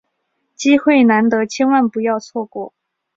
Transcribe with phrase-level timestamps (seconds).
[0.55, 2.73] 机会难得，千万不要错过！